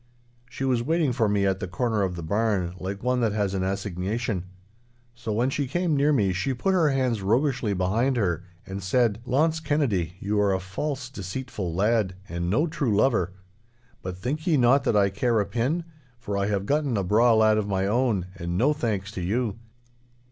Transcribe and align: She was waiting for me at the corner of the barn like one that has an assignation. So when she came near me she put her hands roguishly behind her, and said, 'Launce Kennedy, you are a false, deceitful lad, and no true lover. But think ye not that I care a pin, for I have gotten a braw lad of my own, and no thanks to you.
She 0.49 0.63
was 0.63 0.81
waiting 0.81 1.13
for 1.13 1.29
me 1.29 1.45
at 1.45 1.59
the 1.59 1.67
corner 1.67 2.01
of 2.01 2.15
the 2.15 2.23
barn 2.23 2.73
like 2.79 3.03
one 3.03 3.21
that 3.21 3.33
has 3.33 3.53
an 3.53 3.61
assignation. 3.61 4.45
So 5.13 5.31
when 5.31 5.51
she 5.51 5.67
came 5.67 5.95
near 5.95 6.11
me 6.11 6.33
she 6.33 6.55
put 6.55 6.73
her 6.73 6.89
hands 6.89 7.21
roguishly 7.21 7.75
behind 7.75 8.17
her, 8.17 8.43
and 8.65 8.81
said, 8.81 9.21
'Launce 9.27 9.59
Kennedy, 9.59 10.15
you 10.19 10.39
are 10.41 10.55
a 10.55 10.59
false, 10.59 11.07
deceitful 11.07 11.75
lad, 11.75 12.15
and 12.27 12.49
no 12.49 12.65
true 12.65 12.95
lover. 12.97 13.33
But 14.01 14.17
think 14.17 14.47
ye 14.47 14.57
not 14.57 14.85
that 14.85 14.97
I 14.97 15.11
care 15.11 15.39
a 15.39 15.45
pin, 15.45 15.83
for 16.17 16.35
I 16.35 16.47
have 16.47 16.65
gotten 16.65 16.97
a 16.97 17.03
braw 17.03 17.35
lad 17.35 17.59
of 17.59 17.67
my 17.67 17.85
own, 17.85 18.25
and 18.35 18.57
no 18.57 18.73
thanks 18.73 19.11
to 19.11 19.21
you. 19.21 19.59